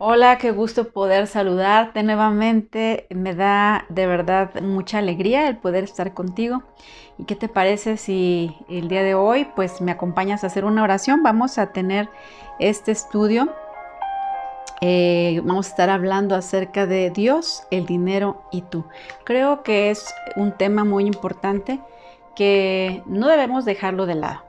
[0.00, 3.06] Hola, qué gusto poder saludarte nuevamente.
[3.10, 6.64] Me da de verdad mucha alegría el poder estar contigo.
[7.16, 10.82] ¿Y qué te parece si el día de hoy pues me acompañas a hacer una
[10.82, 11.22] oración?
[11.22, 12.08] Vamos a tener
[12.58, 13.52] este estudio.
[14.80, 18.84] Eh, vamos a estar hablando acerca de Dios, el dinero y tú.
[19.22, 21.78] Creo que es un tema muy importante
[22.34, 24.42] que no debemos dejarlo de lado.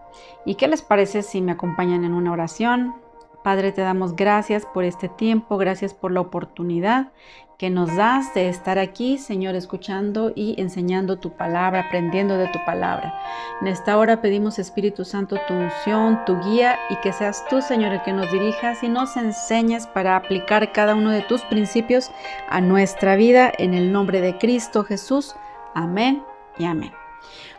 [0.44, 3.05] ¿Y qué les parece si me acompañan en una oración?
[3.46, 7.12] Padre, te damos gracias por este tiempo, gracias por la oportunidad
[7.60, 12.58] que nos das de estar aquí, Señor, escuchando y enseñando tu palabra, aprendiendo de tu
[12.66, 13.22] palabra.
[13.62, 17.92] En esta hora pedimos, Espíritu Santo, tu unción, tu guía y que seas tú, Señor,
[17.92, 22.10] el que nos dirijas y nos enseñes para aplicar cada uno de tus principios
[22.50, 25.36] a nuestra vida en el nombre de Cristo Jesús.
[25.76, 26.24] Amén
[26.58, 26.94] y amén.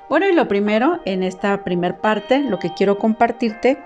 [0.09, 3.79] Bueno, y lo primero, en esta primer parte, lo que quiero compartirte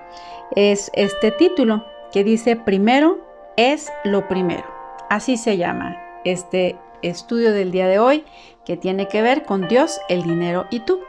[0.54, 3.18] es este título que dice primero
[3.56, 4.64] es lo primero.
[5.08, 8.24] Así se llama este estudio del día de hoy
[8.66, 11.00] que tiene que ver con Dios, el dinero y tú.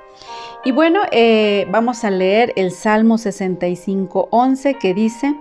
[0.64, 5.36] Y bueno, eh, vamos a leer el Salmo 65, 11 que dice,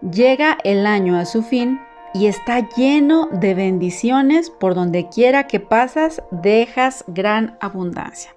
[0.00, 1.80] llega el año a su fin
[2.14, 8.34] y está lleno de bendiciones por donde quiera que pasas, dejas gran abundancia.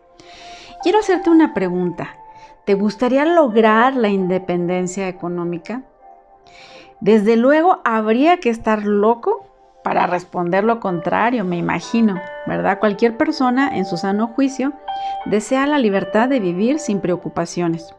[0.85, 2.15] Quiero hacerte una pregunta.
[2.63, 5.81] ¿Te gustaría lograr la independencia económica?
[6.99, 9.47] Desde luego habría que estar loco
[9.83, 12.77] para responder lo contrario, me imagino, ¿verdad?
[12.77, 14.73] Cualquier persona en su sano juicio
[15.25, 17.95] desea la libertad de vivir sin preocupaciones.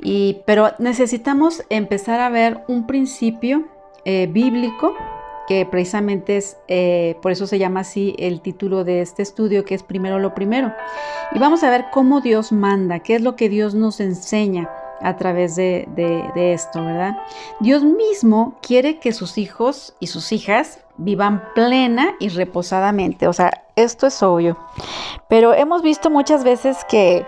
[0.00, 3.68] Y, pero necesitamos empezar a ver un principio
[4.06, 4.94] eh, bíblico
[5.46, 9.74] que precisamente es, eh, por eso se llama así el título de este estudio, que
[9.74, 10.72] es primero lo primero.
[11.32, 14.70] Y vamos a ver cómo Dios manda, qué es lo que Dios nos enseña
[15.00, 17.16] a través de, de, esto, ¿verdad?
[17.60, 23.64] Dios mismo quiere que sus hijos y sus hijas vivan plena y reposadamente, o sea,
[23.74, 24.56] esto es obvio.
[25.28, 27.26] Pero hemos visto muchas veces que,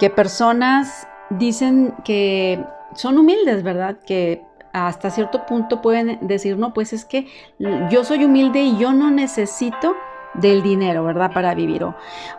[0.00, 2.64] que personas dicen que
[2.94, 3.98] son humildes, ¿verdad?
[4.04, 4.42] Que
[4.76, 7.26] hasta cierto punto pueden decir, no, pues es que
[7.90, 9.96] yo soy humilde y yo no necesito
[10.34, 11.32] del dinero, ¿verdad?
[11.32, 11.86] Para vivir.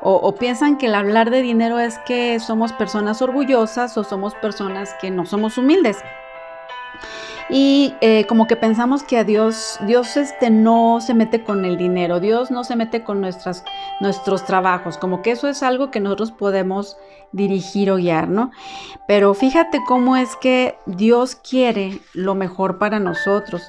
[0.01, 4.93] O, piensan que el hablar de dinero es que somos personas orgullosas o somos personas
[5.01, 5.97] que no somos humildes.
[7.49, 11.77] Y eh, como que pensamos que a Dios, Dios este, no se mete con el
[11.77, 16.31] dinero, Dios no se mete con nuestros trabajos, como que eso es algo que nosotros
[16.31, 16.97] podemos
[17.31, 18.51] dirigir o guiar, ¿no?
[19.07, 23.61] Pero fíjate cómo es que Dios quiere lo mejor para nosotros.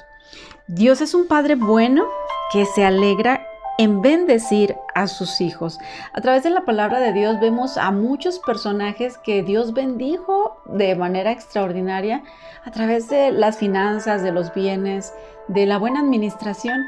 [0.67, 2.05] Dios es un Padre bueno
[2.51, 3.48] que se alegra
[3.79, 5.79] en bendecir a sus hijos.
[6.11, 10.95] A través de la palabra de Dios vemos a muchos personajes que Dios bendijo de
[10.95, 12.21] manera extraordinaria
[12.65, 15.13] a través de las finanzas, de los bienes,
[15.47, 16.83] de la buena administración.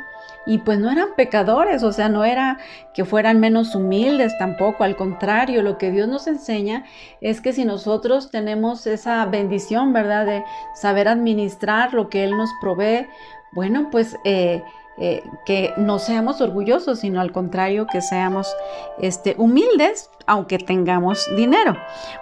[0.45, 2.57] Y pues no eran pecadores, o sea, no era
[2.93, 6.83] que fueran menos humildes tampoco, al contrario, lo que Dios nos enseña
[7.21, 10.25] es que si nosotros tenemos esa bendición, ¿verdad?
[10.25, 10.43] De
[10.75, 13.07] saber administrar lo que Él nos provee,
[13.53, 14.61] bueno, pues eh,
[14.97, 18.53] eh, que no seamos orgullosos, sino al contrario, que seamos
[18.99, 21.77] este, humildes, aunque tengamos dinero.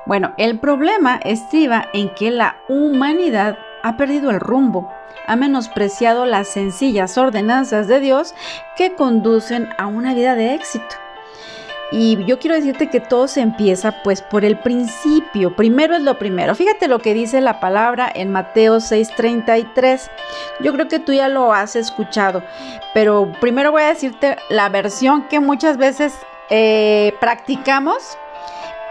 [0.05, 4.91] Bueno, el problema estriba en que la humanidad ha perdido el rumbo,
[5.27, 8.33] ha menospreciado las sencillas ordenanzas de Dios
[8.77, 10.95] que conducen a una vida de éxito.
[11.91, 15.55] Y yo quiero decirte que todo se empieza pues por el principio.
[15.55, 16.53] Primero es lo primero.
[16.53, 20.09] Fíjate lo que dice la palabra en Mateo 6:33.
[20.59, 22.43] Yo creo que tú ya lo has escuchado,
[22.93, 26.13] pero primero voy a decirte la versión que muchas veces
[26.51, 28.17] eh, practicamos,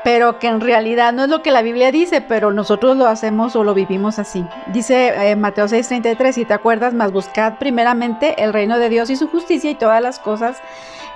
[0.03, 3.54] pero que en realidad no es lo que la Biblia dice, pero nosotros lo hacemos
[3.54, 4.44] o lo vivimos así.
[4.72, 9.15] Dice eh, Mateo 6:33, si te acuerdas, más buscad primeramente el reino de Dios y
[9.15, 10.60] su justicia y todas las cosas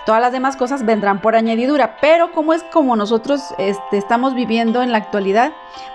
[0.04, 4.82] Todas las demás cosas vendrán por añadidura, pero como es como nosotros este, estamos viviendo
[4.82, 5.52] en la actualidad,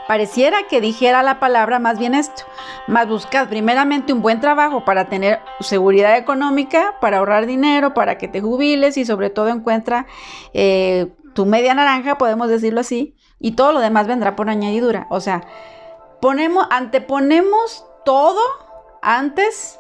[0.08, 2.44] pareciera que dijera la palabra más bien esto,
[2.88, 8.30] más buscad primeramente un buen trabajo para tener seguridad económica, para ahorrar dinero, para que
[8.30, 10.08] te jubiles y sobre todo encuentra
[10.54, 15.06] eh, tu media naranja, podemos decirlo así, y todo lo demás vendrá por añadidura.
[15.10, 15.44] O sea,
[16.22, 18.40] ponemos, anteponemos todo
[19.02, 19.80] antes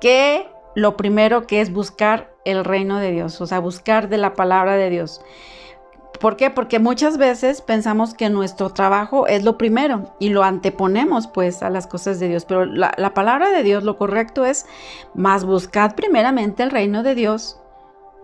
[0.00, 4.34] que lo primero que es buscar el reino de Dios, o sea, buscar de la
[4.34, 5.20] palabra de Dios.
[6.20, 6.50] ¿Por qué?
[6.50, 11.70] Porque muchas veces pensamos que nuestro trabajo es lo primero y lo anteponemos pues a
[11.70, 14.66] las cosas de Dios, pero la, palabra de Dios lo correcto es
[15.14, 17.60] más buscad primeramente el reino de Dios.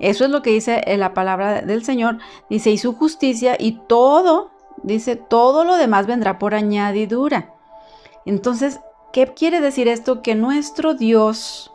[0.00, 2.18] Eso es lo que dice la palabra del Señor.
[2.50, 4.50] Dice, y su justicia y todo,
[4.82, 7.54] dice, todo lo demás vendrá por añadidura.
[8.26, 8.80] Entonces,
[9.12, 10.20] ¿qué quiere decir esto?
[10.20, 11.73] Que nuestro Dios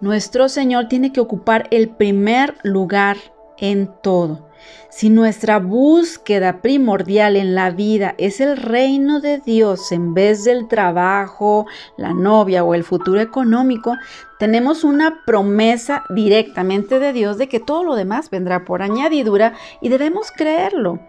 [0.00, 3.16] Nuestro Señor tiene que ocupar el primer lugar
[3.58, 4.48] en todo.
[4.90, 10.68] Si nuestra búsqueda primordial en la vida es el reino de Dios en vez del
[10.68, 11.66] trabajo,
[11.96, 13.94] la novia o el futuro económico,
[14.38, 19.88] tenemos una promesa directamente de Dios de que todo lo demás vendrá por añadidura y
[19.88, 21.00] debemos creerlo.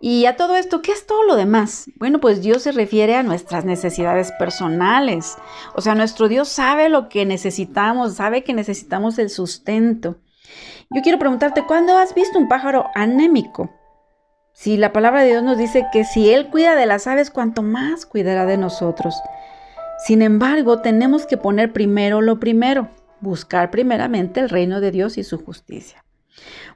[0.00, 1.90] Y a todo esto, ¿qué es todo lo demás?
[1.96, 5.36] Bueno, pues Dios se refiere a nuestras necesidades personales.
[5.74, 10.16] O sea, nuestro Dios sabe lo que necesitamos, sabe que necesitamos el sustento.
[10.90, 13.70] Yo quiero preguntarte, ¿cuándo has visto un pájaro anémico?
[14.52, 17.62] Si la palabra de Dios nos dice que si Él cuida de las aves, cuanto
[17.62, 19.14] más cuidará de nosotros.
[20.04, 22.88] Sin embargo, tenemos que poner primero lo primero,
[23.20, 26.04] buscar primeramente el reino de Dios y su justicia.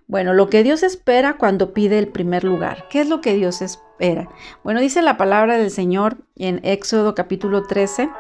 [0.07, 2.87] Bueno, lo que Dios espera cuando pide el primer lugar.
[2.91, 4.29] ¿Qué es lo que Dios espera?
[4.63, 8.11] Bueno, dice la palabra del Señor en Éxodo capítulo 13,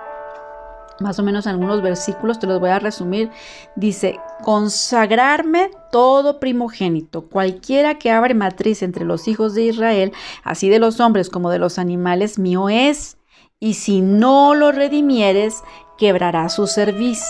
[1.00, 3.30] más o menos algunos versículos, te los voy a resumir.
[3.76, 10.12] Dice, consagrarme todo primogénito, cualquiera que abre matriz entre los hijos de Israel,
[10.42, 13.16] así de los hombres como de los animales, mío es.
[13.60, 15.62] Y si no lo redimieres,
[15.96, 17.22] quebrará su cerviz.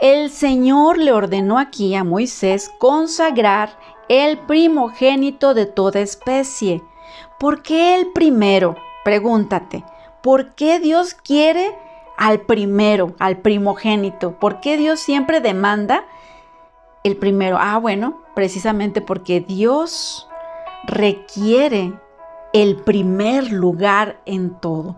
[0.00, 3.78] El Señor le ordenó aquí a Moisés consagrar
[4.08, 6.82] el primogénito de toda especie.
[7.38, 8.76] ¿Por qué el primero?
[9.04, 9.84] Pregúntate.
[10.22, 11.76] ¿Por qué Dios quiere
[12.16, 14.38] al primero, al primogénito.
[14.38, 16.04] ¿Por qué Dios siempre demanda
[17.02, 17.56] el primero?
[17.60, 20.28] Ah, bueno, precisamente porque Dios
[20.86, 21.92] requiere
[22.52, 24.96] el primer lugar en todo.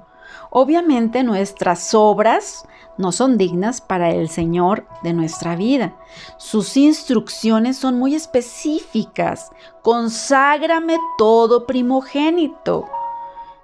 [0.50, 2.66] Obviamente nuestras obras
[2.98, 5.96] no son dignas para el Señor de nuestra vida.
[6.38, 9.50] Sus instrucciones son muy específicas.
[9.82, 12.86] Conságrame todo primogénito.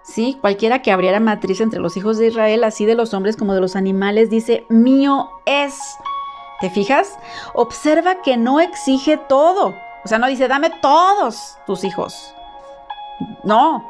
[0.02, 0.37] ¿Sí?
[0.40, 3.60] Cualquiera que abriera matriz entre los hijos de Israel, así de los hombres como de
[3.60, 5.78] los animales, dice, mío es.
[6.60, 7.19] ¿Te fijas?
[7.54, 9.75] Observa que no exige todo.
[10.04, 12.34] O sea, no dice, dame todos tus hijos.
[13.44, 13.84] No,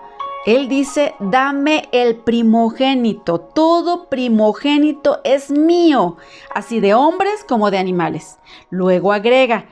[0.45, 3.39] él dice, dame el primogénito.
[3.39, 6.17] Todo primogénito es mío,
[6.55, 8.39] así de hombres como de animales.
[8.69, 9.67] Luego agrega,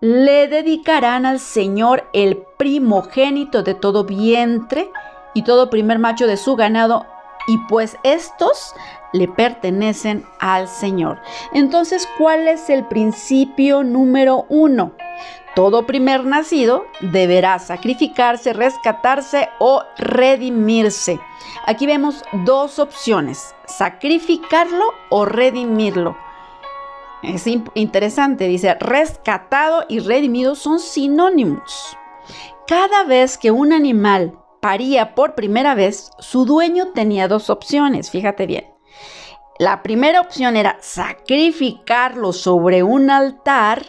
[0.00, 4.90] le dedicarán al Señor el primogénito de todo vientre
[5.34, 7.06] y todo primer macho de su ganado,
[7.46, 8.74] y pues estos
[9.12, 11.20] le pertenecen al Señor.
[11.52, 14.92] Entonces, ¿cuál es el principio número uno?
[15.54, 21.20] Todo primer nacido deberá sacrificarse, rescatarse o redimirse.
[21.66, 26.16] Aquí vemos dos opciones, sacrificarlo o redimirlo.
[27.22, 31.96] Es interesante, dice, rescatado y redimido son sinónimos.
[32.66, 38.46] Cada vez que un animal paría por primera vez, su dueño tenía dos opciones, fíjate
[38.46, 38.64] bien.
[39.58, 43.84] La primera opción era sacrificarlo sobre un altar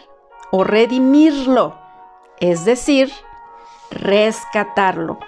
[0.50, 1.78] o redimirlo,
[2.40, 3.10] es decir,
[3.90, 5.18] rescatarlo.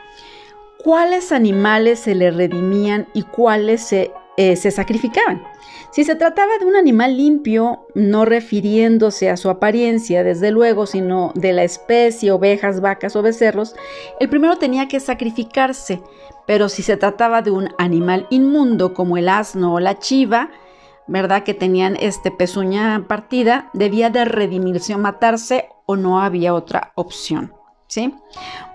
[0.85, 5.43] ¿Cuáles animales se le redimían y cuáles se, eh, se sacrificaban?
[5.91, 11.33] Si se trataba de un animal limpio, no refiriéndose a su apariencia, desde luego, sino
[11.35, 13.75] de la especie, ovejas, vacas o becerros,
[14.21, 16.01] el primero tenía que sacrificarse,
[16.47, 20.51] pero si se trataba de un animal inmundo como el asno o la chiva,
[21.09, 21.43] ¿verdad?
[21.43, 27.55] Que tenían este pezuña partida, debía de redimirse o matarse o no había otra opción.
[27.89, 28.15] ¿Sí?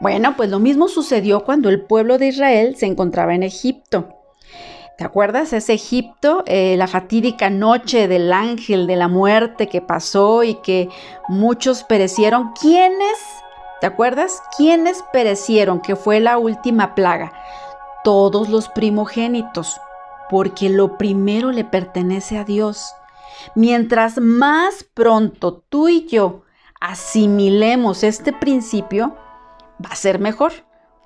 [0.01, 4.23] Bueno, pues lo mismo sucedió cuando el pueblo de Israel se encontraba en Egipto.
[4.97, 5.53] ¿Te acuerdas?
[5.53, 10.88] Es Egipto, eh, la fatídica noche del ángel de la muerte que pasó y que
[11.27, 12.53] muchos perecieron.
[12.53, 13.17] ¿Quiénes?
[13.81, 14.43] ¿Te acuerdas?
[14.55, 15.81] ¿Quiénes perecieron?
[15.81, 17.33] Que fue la última plaga.
[18.03, 19.81] Todos los primogénitos,
[20.29, 22.93] porque lo primero le pertenece a Dios.
[23.55, 26.43] Mientras más pronto tú y yo
[26.79, 29.15] asimilemos este principio,
[29.83, 30.53] va a ser mejor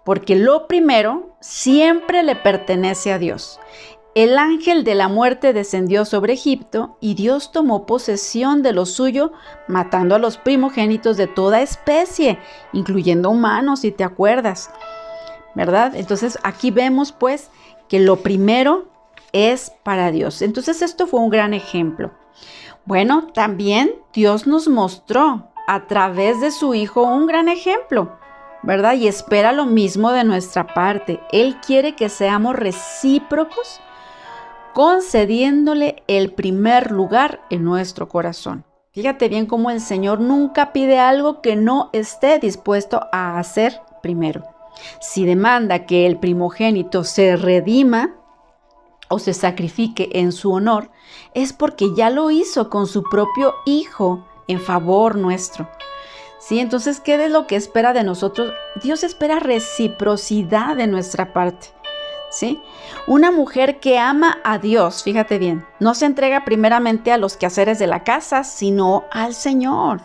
[0.08, 3.60] porque lo primero siempre le pertenece a Dios.
[4.16, 9.34] El ángel de la muerte descendió sobre Egipto y Dios tomó posesión de lo suyo,
[9.68, 12.40] matando a los primogénitos de toda especie,
[12.72, 14.72] incluyendo humanos, si te acuerdas.
[15.56, 15.94] ¿Verdad?
[15.94, 17.52] Entonces aquí vemos pues
[17.90, 18.88] que lo primero
[19.34, 20.42] es para Dios.
[20.42, 22.12] Entonces esto fue un gran ejemplo.
[22.86, 28.17] Bueno, también Dios nos mostró a través de su Hijo un gran ejemplo.
[28.68, 28.96] ¿Verdad?
[28.96, 31.22] Y espera lo mismo de nuestra parte.
[31.32, 33.80] Él quiere que seamos recíprocos,
[34.74, 38.66] concediéndole el primer lugar en nuestro corazón.
[38.92, 44.44] Fíjate bien cómo el Señor nunca pide algo que no esté dispuesto a hacer primero.
[45.00, 48.16] Si demanda que el primogénito se redima,
[49.10, 50.92] o se sacrifique en su honor,
[51.34, 55.70] es porque ya lo hizo con su propio Hijo en favor nuestro.
[56.39, 56.60] ¿Sí?
[56.60, 58.53] Entonces, ¿qué es lo que espera de nosotros?
[58.82, 61.67] Dios espera reciprocidad de nuestra parte.
[62.29, 62.62] ¿Sí?
[63.08, 67.79] Una mujer que ama a Dios, fíjate bien, no se entrega primeramente a los quehaceres
[67.79, 70.01] de la casa, sino al Señor.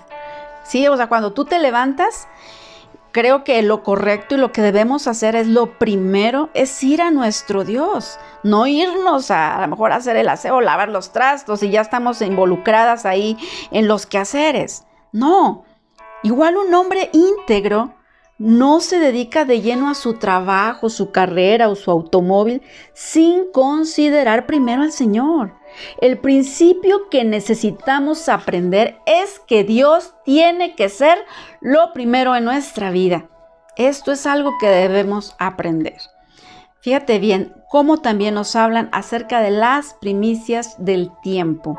[0.62, 0.86] ¿Sí?
[0.86, 2.28] O sea, cuando tú te levantas,
[3.12, 7.10] creo que lo correcto y lo que debemos hacer es lo primero, es ir a
[7.10, 11.62] nuestro Dios, no irnos a a lo mejor a hacer el aseo, lavar los trastos
[11.62, 13.36] y ya estamos involucradas ahí
[13.70, 14.84] en los quehaceres.
[15.12, 15.64] No,
[16.22, 17.94] igual un hombre íntegro
[18.38, 22.62] no se dedica de lleno a su trabajo, su carrera o su automóvil
[22.92, 25.54] sin considerar primero al Señor.
[26.00, 31.18] El principio que necesitamos aprender es que Dios tiene que ser
[31.60, 33.28] lo primero en nuestra vida.
[33.76, 35.98] Esto es algo que debemos aprender.
[36.80, 41.78] Fíjate bien cómo también nos hablan acerca de las primicias del tiempo.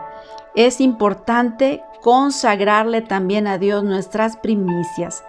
[0.56, 5.24] Es importante consagrarle también a Dios nuestras primicias.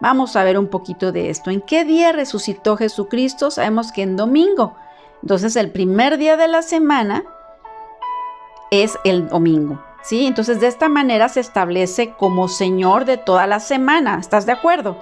[0.00, 1.50] Vamos a ver un poquito de esto.
[1.50, 3.50] ¿En qué día resucitó Jesucristo?
[3.50, 4.74] Sabemos que en domingo.
[5.22, 7.24] Entonces el primer día de la semana
[8.70, 9.82] es el domingo.
[10.02, 10.26] ¿Sí?
[10.26, 14.18] Entonces de esta manera se establece como Señor de toda la semana.
[14.20, 14.96] ¿Estás de acuerdo?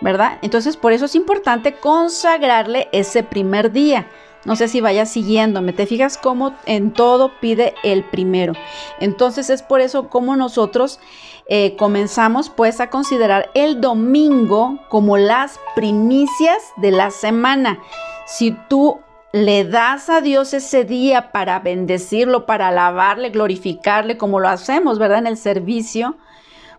[0.00, 0.38] ¿Verdad?
[0.42, 4.06] Entonces por eso es importante consagrarle ese primer día.
[4.44, 5.72] No sé si vayas siguiéndome.
[5.72, 8.52] Te fijas cómo en todo pide el primero.
[9.00, 11.00] Entonces es por eso como nosotros
[11.46, 17.78] eh, comenzamos pues a considerar el domingo como las primicias de la semana.
[18.26, 19.00] Si tú
[19.32, 25.18] le das a Dios ese día para bendecirlo, para alabarle, glorificarle, como lo hacemos, ¿verdad?
[25.18, 26.16] En el servicio.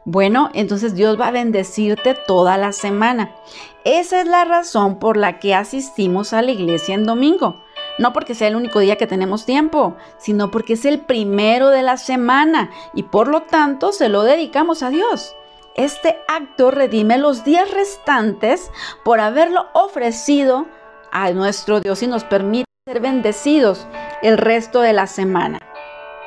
[0.06, 3.36] Bueno, entonces Dios va a bendecirte toda la semana.
[3.84, 7.64] Esa es la razón por la que asistimos a la iglesia en domingo.
[7.98, 11.82] No porque sea el único día que tenemos tiempo, sino porque es el primero de
[11.82, 15.36] la semana y por lo tanto se lo dedicamos a Dios.
[15.76, 18.72] Este acto redime los días restantes
[19.04, 20.68] por haberlo ofrecido
[21.12, 23.88] a nuestro Dios y nos permite ser bendecidos
[24.22, 25.60] el resto de la semana.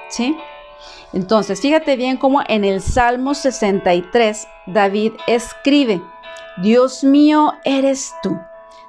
[0.09, 0.37] ¿Sí?
[1.13, 6.03] Entonces, fíjate bien cómo en el Salmo 63 David escribe,
[6.59, 8.39] Dios mío eres tú,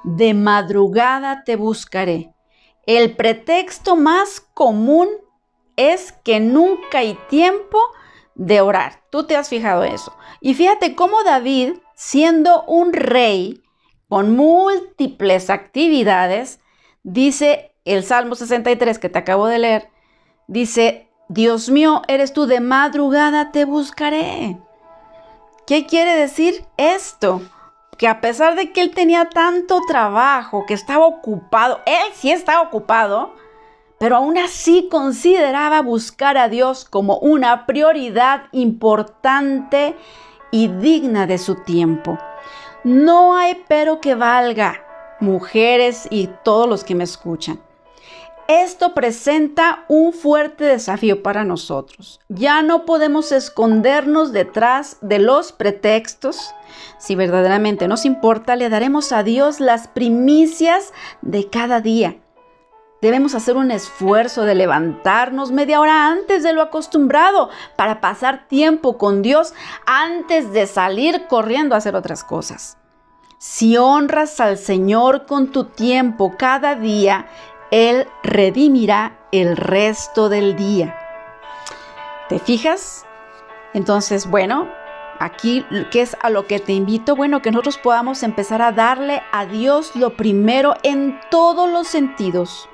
[0.03, 2.33] de madrugada te buscaré.
[2.85, 5.07] El pretexto más común
[5.75, 7.79] es que nunca hay tiempo
[8.35, 9.03] de orar.
[9.11, 10.15] Tú te has fijado eso.
[10.41, 13.61] Y fíjate cómo David, siendo un rey,
[14.07, 16.59] con múltiples actividades,
[17.03, 19.89] dice el Salmo 63 que te acabo de leer,
[20.47, 24.57] dice, Dios mío, eres tú de madrugada, te buscaré.
[25.67, 27.43] ¿Qué quiere decir esto?
[27.99, 32.63] Que a pesar de que él tenía tanto trabajo, que estaba ocupado, él sí estaba
[32.63, 33.35] ocupado,
[33.99, 39.95] pero aún así consideraba buscar a Dios como una prioridad importante
[40.49, 42.17] y digna de su tiempo.
[42.83, 44.83] No hay pero que valga,
[45.19, 47.59] mujeres y todos los que me escuchan.
[48.49, 52.19] Esto presenta un fuerte desafío para nosotros.
[52.29, 56.55] Ya no podemos escondernos detrás de los pretextos.
[56.97, 62.17] Si verdaderamente nos importa, le daremos a Dios las primicias de cada día.
[63.03, 68.97] Debemos hacer un esfuerzo de levantarnos media hora antes de lo acostumbrado para pasar tiempo
[68.97, 69.53] con Dios
[69.85, 72.79] antes de salir corriendo a hacer otras cosas.
[73.37, 77.27] Si honras al Señor con tu tiempo cada día,
[77.71, 80.97] Él redimirá el resto del día.
[82.29, 83.05] ¿Te fijas?
[83.73, 84.67] Entonces, bueno,
[85.19, 87.15] aquí, ¿qué es a lo que te invito?
[87.15, 92.69] Bueno, que nosotros podamos empezar a darle a Dios lo primero en todos los sentidos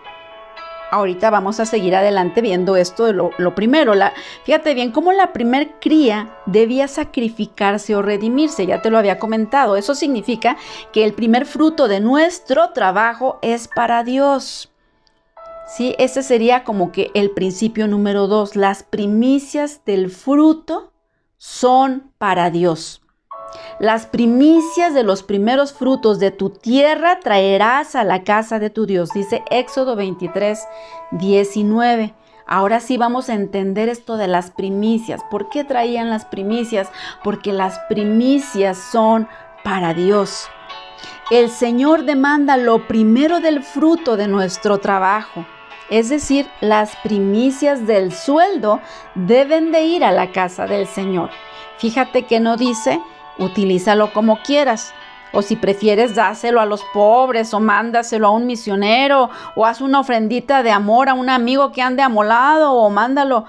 [0.96, 3.96] ahorita vamos a seguir adelante viendo esto de lo, primero.
[3.96, 9.20] La, fíjate bien cómo la primer cría debía sacrificarse o redimirse, ya te lo había
[9.20, 9.76] comentado.
[9.76, 10.58] Eso significa
[10.92, 14.72] que el primer fruto de nuestro trabajo es para Dios.
[15.68, 18.56] Sí, ese sería como que el principio número dos.
[18.56, 20.94] Las primicias del fruto
[21.38, 23.02] son para Dios.
[23.80, 28.86] Las primicias de los primeros frutos de tu tierra traerás a la casa de tu
[28.86, 30.60] Dios, dice Éxodo 23,
[31.12, 32.14] 19.
[32.48, 35.22] Ahora sí vamos a entender esto de las primicias.
[35.32, 36.90] ¿Por qué traían las primicias?
[37.24, 39.28] Porque las primicias son
[39.64, 40.48] para Dios.
[41.32, 45.46] El Señor demanda lo primero del fruto de nuestro trabajo.
[45.90, 48.80] Es decir, las primicias del sueldo
[49.14, 51.30] deben de ir a la casa del Señor.
[51.78, 53.00] Fíjate que no dice
[53.38, 54.94] utilízalo como quieras
[55.36, 60.00] O si prefieres, dáselo a los pobres o mándaselo a un misionero o haz una
[60.00, 63.44] ofrendita de amor a un amigo que ande amolado o mándalo,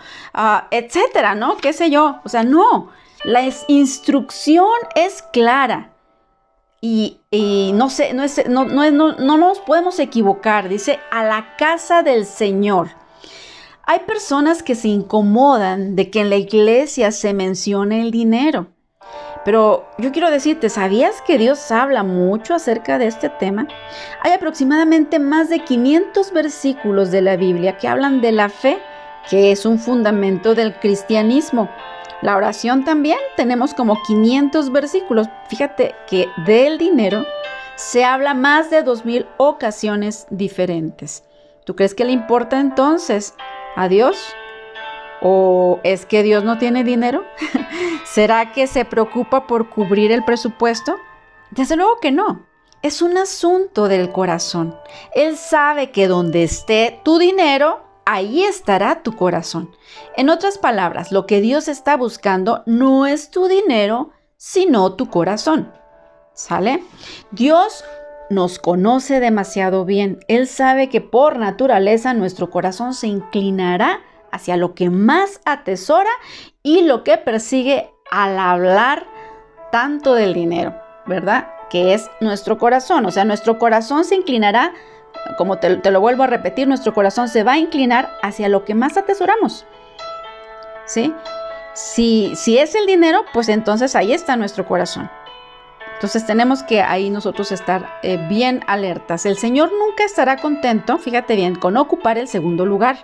[0.73, 1.57] etcétera, ¿no?
[1.59, 2.19] ¿Qué sé yo?
[2.25, 2.89] O sea, no.
[3.23, 4.67] La instrucción
[4.97, 5.93] es clara.
[6.89, 10.69] Y, no, sé, no, es, no, no, no nos podemos equivocar.
[10.69, 12.91] Dice, a la casa del Señor.
[13.83, 18.69] Hay personas que se incomodan de que en la iglesia se mencione el dinero.
[19.45, 23.69] Pero yo quiero decirte, ¿sabías que Dios habla mucho acerca de este tema?
[24.23, 28.79] Hay aproximadamente más de 500 versículos de la Biblia que hablan de la fe,
[29.31, 31.69] que es un fundamento del cristianismo.
[32.23, 35.29] La oración también, tenemos como 500 versículos.
[35.49, 37.25] Fíjate que del dinero
[37.77, 41.25] se habla más de 2.000 ocasiones diferentes.
[41.65, 43.35] ¿Tú crees que le importa entonces
[43.75, 44.17] a Dios?
[45.21, 47.25] ¿O es que Dios no tiene dinero?
[48.05, 50.97] ¿Será que se preocupa por cubrir el presupuesto?
[51.51, 52.47] Desde luego que no.
[52.83, 54.77] Es un asunto del corazón.
[55.15, 59.71] Él sabe que donde esté tu dinero, ahí estará tu corazón.
[60.17, 65.71] En otras palabras, lo que Dios está buscando no es tu dinero, sino tu corazón.
[66.33, 66.83] ¿Sale?
[67.33, 67.85] Dios
[68.31, 70.21] nos conoce demasiado bien.
[70.29, 74.01] Él sabe que por naturaleza nuestro corazón se inclinará
[74.33, 76.11] hacia lo que más atesora
[76.63, 79.07] y lo que persigue al hablar
[79.73, 80.75] tanto del dinero,
[81.07, 81.49] ¿verdad?
[81.71, 83.07] Que es nuestro corazón.
[83.07, 84.73] O sea, nuestro corazón se inclinará,
[85.37, 88.75] como te, lo vuelvo a repetir, nuestro corazón se va a inclinar hacia lo que
[88.75, 89.67] más atesoramos.
[90.85, 91.13] ¿Sí?
[91.75, 95.11] Si, si es el dinero, pues entonces ahí está nuestro corazón.
[95.95, 99.25] Entonces tenemos que ahí nosotros estar eh, bien alertas.
[99.25, 102.99] El Señor nunca estará contento, fíjate bien, con ocupar el segundo lugar.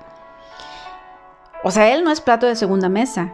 [1.65, 3.33] O sea, Él no es plato de segunda mesa.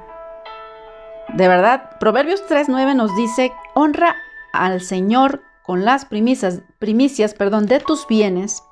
[1.35, 4.15] De verdad, Proverbios 3.9 nos dice, honra
[4.53, 8.63] al Señor con las primicias, primicias perdón, de tus bienes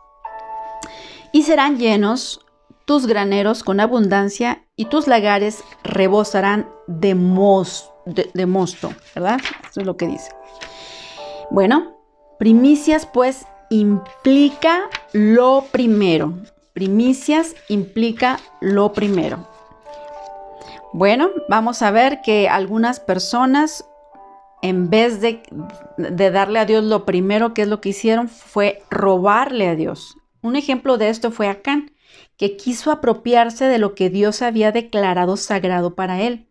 [1.37, 2.40] y serán llenos
[2.87, 7.11] tus graneros con abundancia y tus lagares rebosarán de,
[8.33, 9.38] de mosto, ¿verdad?
[9.68, 10.31] Eso es lo que dice.
[11.51, 11.99] Bueno,
[12.38, 16.33] primicias pues implica lo primero.
[16.72, 19.46] Primicias implica lo primero.
[20.94, 23.87] Bueno, vamos a ver que algunas personas,
[24.62, 25.42] en vez de,
[25.99, 30.16] de, darle a Dios lo primero, que es lo que hicieron, fue robarle a Dios.
[30.42, 31.92] Un ejemplo de esto fue Acán,
[32.37, 36.49] que quiso apropiarse de lo que Dios había declarado sagrado para él.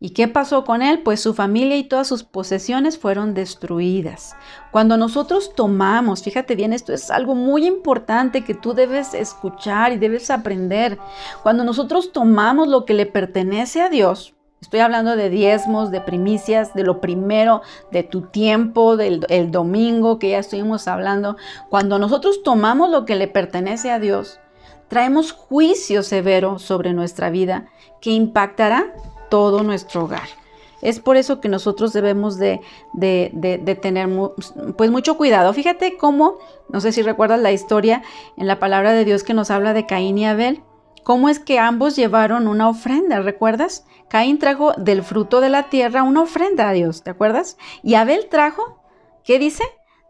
[0.00, 1.02] ¿Y qué pasó con él?
[1.02, 4.36] Pues su familia y todas sus posesiones fueron destruidas.
[4.70, 9.98] Cuando nosotros tomamos, fíjate bien, esto es algo muy importante que tú debes escuchar y
[9.98, 10.98] debes aprender.
[11.42, 16.74] Cuando nosotros tomamos lo que le pertenece a Dios, estoy hablando de diezmos, de primicias,
[16.74, 21.36] de lo primero, de tu tiempo, del el domingo que ya estuvimos hablando,
[21.68, 24.40] cuando nosotros tomamos lo que le pertenece a Dios,
[24.88, 27.68] traemos juicio severo sobre nuestra vida
[28.00, 28.94] que impactará
[29.30, 30.28] todo nuestro hogar.
[30.80, 32.60] Es por eso que nosotros debemos de,
[33.82, 34.08] tener
[34.76, 35.52] pues mucho cuidado.
[35.52, 38.02] Fíjate cómo, no sé si recuerdas la historia
[38.36, 40.62] en la palabra de Dios que nos habla de Caín y Abel,
[41.08, 43.86] cómo es que ambos llevaron una ofrenda, ¿recuerdas?
[44.10, 47.56] Caín trajo del fruto de la tierra una ofrenda a Dios, ¿te acuerdas?
[47.82, 48.82] Y Abel trajo,
[49.24, 49.64] ¿qué dice?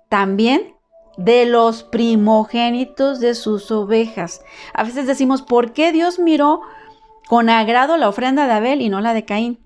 [0.09, 0.75] También
[1.17, 4.43] de los primogénitos de sus ovejas.
[4.75, 6.63] A veces decimos, ¿por qué Dios miró
[7.29, 9.65] con agrado la ofrenda de Abel y no la de Caín.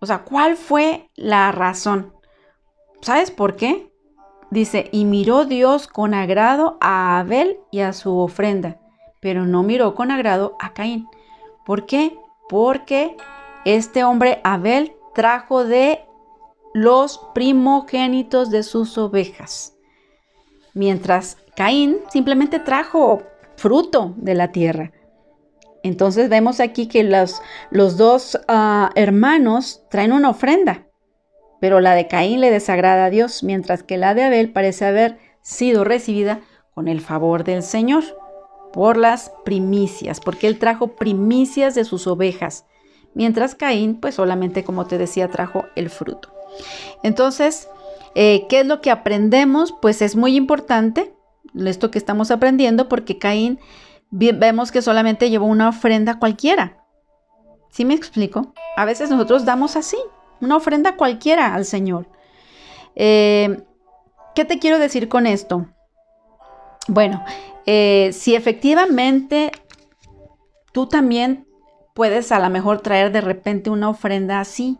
[0.00, 2.14] O sea, ¿cuál fue la razón?
[3.00, 3.92] ¿Sabes por qué?
[4.50, 8.80] Dice, y miró Dios con agrado a Abel y a su ofrenda,
[9.24, 11.08] pero no miró con agrado a Caín.
[11.64, 12.14] ¿Por qué?
[12.46, 13.16] Porque
[13.64, 16.04] este hombre Abel trajo de
[16.74, 19.78] los primogénitos de sus ovejas,
[20.74, 23.22] mientras Caín simplemente trajo
[23.56, 24.92] fruto de la tierra.
[25.82, 30.86] Entonces vemos aquí que los, los dos ah, hermanos traen una ofrenda,
[31.62, 35.16] pero la de Caín le desagrada a Dios, mientras que la de Abel parece haber
[35.40, 36.42] sido recibida
[36.74, 38.04] con el favor del Señor
[38.74, 42.66] por las primicias, porque él trajo primicias de sus ovejas,
[43.14, 46.34] mientras Caín, pues solamente, como te decía, trajo el fruto.
[47.04, 47.68] Entonces,
[48.16, 49.72] eh, ¿qué es lo que aprendemos?
[49.80, 51.14] Pues es muy importante
[51.54, 53.60] esto que estamos aprendiendo, porque Caín
[54.10, 56.84] vemos que solamente llevó una ofrenda cualquiera.
[57.70, 58.54] ¿Sí me explico?
[58.76, 59.98] A veces nosotros damos así,
[60.40, 62.08] una ofrenda cualquiera al Señor.
[62.96, 63.62] Eh,
[64.34, 65.68] ¿Qué te quiero decir con esto?
[66.88, 67.24] Bueno,
[67.66, 69.52] eh, si efectivamente
[70.72, 71.46] tú también
[71.94, 74.78] puedes a lo mejor traer de repente una ofrenda así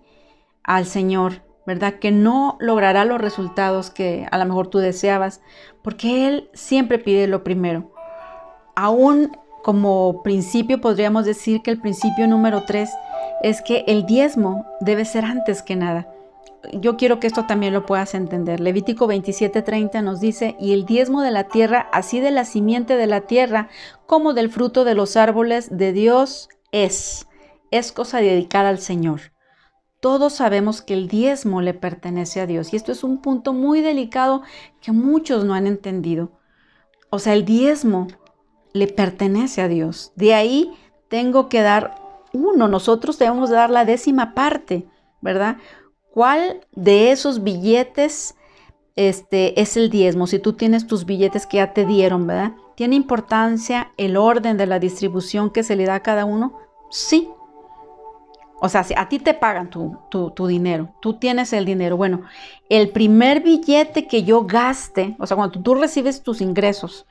[0.63, 1.95] al Señor, ¿verdad?
[1.95, 5.41] Que no logrará los resultados que a lo mejor tú deseabas,
[5.83, 7.93] porque Él siempre pide lo primero.
[8.75, 12.91] Aún como principio podríamos decir que el principio número tres
[13.43, 16.14] es que el diezmo debe ser antes que nada.
[16.73, 18.61] Yo quiero que esto también lo puedas entender.
[18.61, 23.07] Levítico 27:30 nos dice, y el diezmo de la tierra, así de la simiente de
[23.07, 23.69] la tierra
[24.07, 27.27] como del fruto de los árboles de Dios es,
[27.71, 29.35] es cosa dedicada al Señor
[30.05, 33.81] todos sabemos que el diezmo le pertenece a Dios y esto es un punto muy
[33.81, 34.43] delicado
[34.83, 36.31] que muchos no han entendido.
[37.09, 38.09] O sea, el diezmo
[38.75, 40.13] le pertenece a Dios.
[40.15, 40.71] De ahí
[41.09, 41.95] tengo que dar
[42.35, 44.87] uno, nosotros debemos dar la décima parte,
[45.23, 45.57] ¿verdad?
[46.15, 48.37] ¿Cuál de esos billetes
[48.95, 50.29] este, es el diezmo?
[50.29, 52.53] Si tú tienes tus billetes que ya te dieron, ¿verdad?
[52.77, 56.61] ¿Tiene importancia el orden de la distribución que se le da a cada uno?
[56.89, 57.29] Sí,
[58.61, 61.97] o sea, si a ti te pagan tu, dinero, tú tienes el dinero.
[61.97, 62.23] Bueno,
[62.69, 67.09] el primer billete que yo gaste, o sea, cuando tú recibes tus ingresos,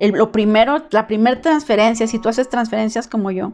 [0.00, 3.52] lo primero, la primera transferencia, si tú haces transferencias como yo,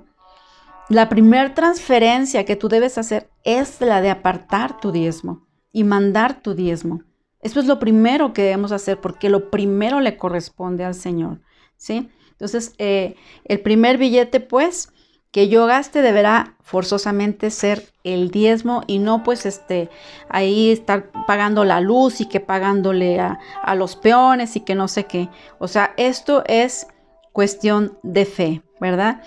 [0.88, 6.42] la primera transferencia que tú debes hacer es la de apartar tu diezmo y mandar
[6.42, 7.02] tu diezmo.
[7.40, 11.40] Eso es lo primero que debemos hacer porque lo primero le corresponde al Señor,
[11.76, 12.08] ¿sí?
[12.30, 14.92] Entonces, eh, el primer billete, pues,
[15.30, 19.90] que yo gaste deberá forzosamente ser el diezmo y no pues este
[20.30, 24.88] ahí estar pagando la luz y que pagándole a, a los peones y que no
[24.88, 25.28] sé qué.
[25.58, 26.86] O sea, esto es
[27.32, 29.22] cuestión de fe, ¿verdad?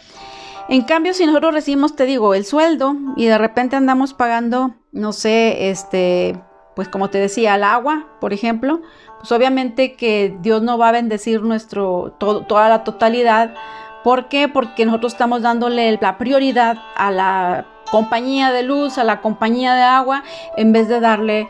[0.70, 5.14] En cambio, si nosotros recibimos, te digo, el sueldo y de repente andamos pagando, no
[5.14, 6.40] sé, este,
[6.76, 8.82] pues como te decía, el agua, por ejemplo,
[9.18, 13.56] pues obviamente que Dios no va a bendecir nuestro, toda la totalidad
[14.04, 14.48] ¿Por qué?
[14.48, 19.82] Porque nosotros estamos dándole la prioridad a la compañía de luz, a la compañía de
[19.82, 20.24] agua,
[20.56, 21.50] en vez de darle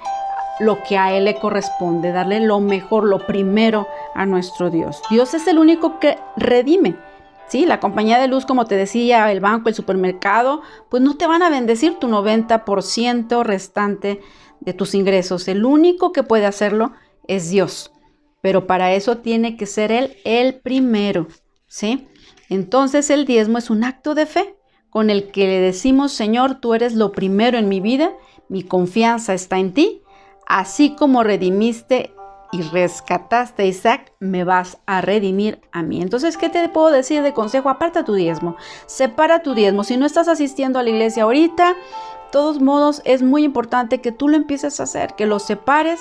[0.60, 5.02] lo que a Él le corresponde, darle lo mejor, lo primero a nuestro Dios.
[5.12, 6.96] Dios es el único que redime.
[7.50, 11.26] Sí, la compañía de luz, como te decía, el banco, el supermercado, pues no te
[11.26, 14.22] van a bendecir tu 90% restante
[14.60, 15.48] de tus ingresos.
[15.48, 16.94] El único que puede hacerlo
[17.28, 17.92] es Dios.
[18.42, 21.28] Pero para eso tiene que ser Él el primero.
[21.68, 22.08] ¿Sí?
[22.50, 24.56] Entonces el diezmo es un acto de fe
[24.92, 28.12] con el que le decimos, Señor, tú eres lo primero en mi vida,
[28.48, 30.02] mi confianza está en ti,
[30.48, 32.14] así como redimiste
[32.52, 36.02] y rescataste a Isaac, me vas a redimir a mí.
[36.02, 37.70] Entonces, ¿qué te puedo decir de consejo?
[37.70, 39.84] Aparta tu diezmo, separa tu diezmo.
[39.84, 41.76] Si no estás asistiendo a la iglesia ahorita,
[42.32, 46.00] todos modos es muy importante que tú lo empieces a hacer, que lo separes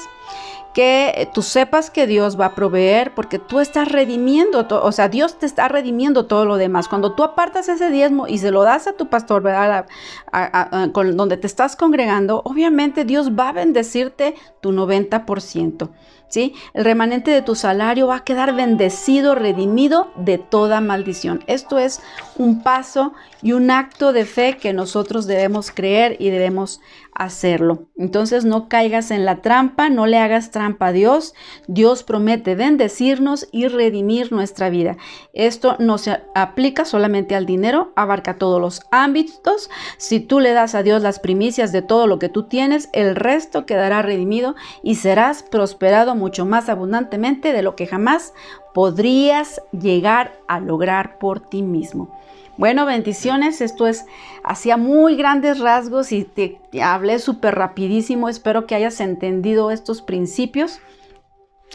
[0.74, 5.38] que tú sepas que Dios va a proveer porque tú estás redimiendo, o sea, Dios
[5.38, 6.88] te está redimiendo todo lo demás.
[6.88, 9.86] Cuando tú apartas ese diezmo y se lo das a tu pastor, ¿verdad?
[10.92, 15.90] donde te estás congregando, obviamente Dios va a bendecirte tu 90%.
[16.30, 16.52] ¿Sí?
[16.74, 21.42] El remanente de tu salario va a quedar bendecido, redimido de toda maldición.
[21.46, 22.02] Esto es
[22.36, 26.82] un paso y un acto de fe que nosotros debemos creer y debemos
[27.14, 27.88] hacerlo.
[27.96, 31.34] Entonces no caigas en la trampa, no le hagas trampa Dios.
[31.68, 34.96] Dios promete bendecirnos y redimir nuestra vida.
[35.32, 39.70] Esto no se aplica solamente al dinero, abarca todos los ámbitos.
[39.98, 43.14] Si tú le das a Dios las primicias de todo lo que tú tienes, el
[43.14, 48.34] resto quedará redimido y serás prosperado mucho más abundantemente de lo que jamás
[48.74, 52.18] podrías llegar a lograr por ti mismo.
[52.58, 53.60] Bueno, bendiciones.
[53.60, 54.04] Esto es
[54.42, 58.28] hacía muy grandes rasgos y te, hablé súper rapidísimo.
[58.28, 60.80] Espero que hayas entendido estos principios.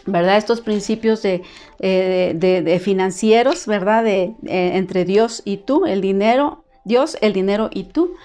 [0.05, 0.35] ¿verdad?
[0.35, 1.43] Estos principios de,
[1.79, 4.03] eh, financieros, ¿verdad?
[4.03, 8.15] De, eh, entre Dios y tú, el dinero, Dios, el dinero y tú,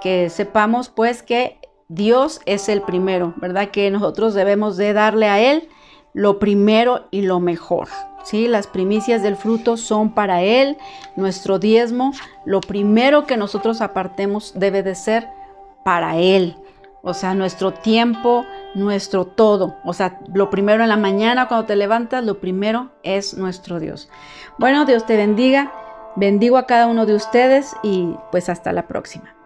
[0.00, 3.70] que sepamos pues que Dios es el primero, ¿verdad?
[3.70, 5.68] Que nosotros debemos de darle a Él
[6.18, 7.86] lo primero y lo mejor.
[8.24, 8.48] ¿sí?
[8.48, 10.76] Las primicias del fruto son para Él,
[11.14, 12.12] nuestro diezmo.
[12.44, 15.28] Lo primero que nosotros apartemos debe de ser
[15.84, 16.56] para Él.
[17.02, 19.76] O sea, nuestro tiempo, nuestro todo.
[19.84, 24.10] O sea, lo primero en la mañana cuando te levantas, lo primero es nuestro Dios.
[24.58, 25.72] Bueno, Dios te bendiga.
[26.16, 29.37] Bendigo a cada uno de ustedes y pues hasta la próxima.